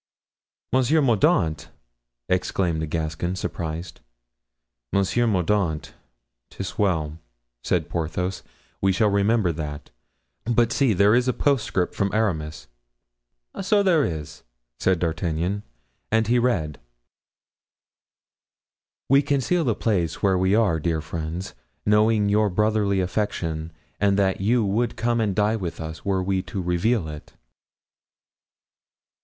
"Monsieur 0.73 0.99
Mordaunt!" 0.99 1.69
exclaimed 2.27 2.81
the 2.81 2.87
Gascon, 2.87 3.35
surprised. 3.35 3.99
"Monsieur 4.91 5.27
Mordaunt! 5.27 5.93
'tis 6.49 6.75
well," 6.79 7.19
said 7.63 7.87
Porthos, 7.87 8.41
"we 8.81 8.91
shall 8.91 9.11
remember 9.11 9.51
that; 9.51 9.91
but 10.45 10.71
see, 10.71 10.93
there 10.93 11.13
is 11.13 11.27
a 11.27 11.33
postscript 11.33 11.93
from 11.93 12.11
Aramis." 12.15 12.65
"So 13.61 13.83
there 13.83 14.03
is," 14.03 14.41
said 14.79 14.97
D'Artagnan, 14.97 15.61
and 16.11 16.25
he 16.25 16.39
read: 16.39 16.79
"We 19.07 19.21
conceal 19.21 19.63
the 19.63 19.75
place 19.75 20.23
where 20.23 20.35
we 20.35 20.55
are, 20.55 20.79
dear 20.79 21.01
friends, 21.01 21.53
knowing 21.85 22.27
your 22.27 22.49
brotherly 22.49 23.01
affection 23.01 23.71
and 23.99 24.17
that 24.17 24.41
you 24.41 24.65
would 24.65 24.97
come 24.97 25.21
and 25.21 25.35
die 25.35 25.57
with 25.57 25.79
us 25.79 26.03
were 26.03 26.23
we 26.23 26.41
to 26.41 26.59
reveal 26.59 27.07
it." 27.07 27.35